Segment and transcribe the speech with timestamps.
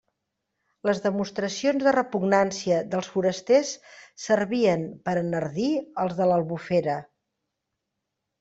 [0.87, 3.75] Les demostracions de repugnància dels forasters
[4.25, 5.71] servien per a enardir
[6.07, 6.97] els de l'Albufera.